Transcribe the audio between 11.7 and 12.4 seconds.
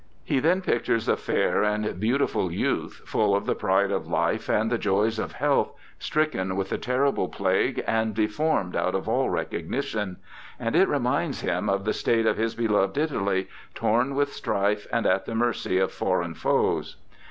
the state of